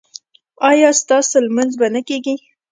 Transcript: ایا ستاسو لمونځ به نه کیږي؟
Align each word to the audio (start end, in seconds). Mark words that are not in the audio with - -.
ایا 0.69 0.89
ستاسو 1.01 1.35
لمونځ 1.45 1.71
به 1.79 1.87
نه 1.95 2.01
کیږي؟ 2.07 2.35